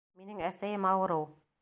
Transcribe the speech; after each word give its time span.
Минең 0.21 0.41
әсәйем 0.47 0.89
ауырыу! 0.95 1.33